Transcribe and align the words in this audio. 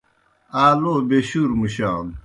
آ 0.63 0.65
لو 0.81 0.93
بیشُور 1.09 1.49
مُشانوْ۔ 1.59 2.15